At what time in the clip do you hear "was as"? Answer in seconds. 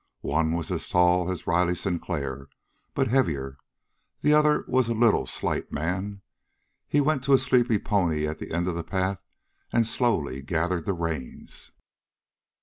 0.55-0.89